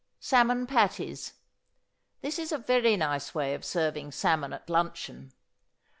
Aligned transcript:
=Salmon 0.19 0.65
Patties.= 0.65 1.33
This 2.21 2.39
is 2.39 2.51
a 2.51 2.57
very 2.57 2.97
nice 2.97 3.35
way 3.35 3.53
of 3.53 3.63
serving 3.63 4.13
salmon 4.13 4.51
at 4.51 4.67
luncheon. 4.67 5.31